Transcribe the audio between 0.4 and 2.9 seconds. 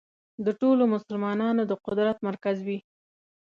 د ټولو مسلمانانو د قدرت مرکز وي.